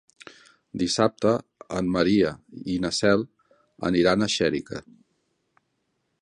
[0.83, 1.33] Dissabte
[1.79, 2.31] en Maria
[2.77, 3.27] i na Cel
[3.91, 4.83] aniran a Xèrica.